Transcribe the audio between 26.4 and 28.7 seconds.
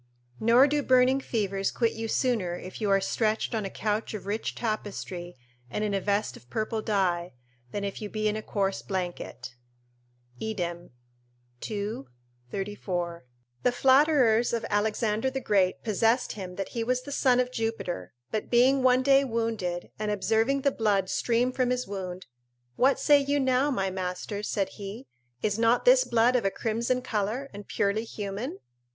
a crimson colour and purely human?